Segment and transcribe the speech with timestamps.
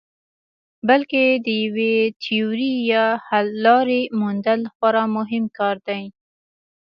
[0.87, 6.03] بلکې د یوې تیورۍ یا حللارې موندل خورا مهم کار دی.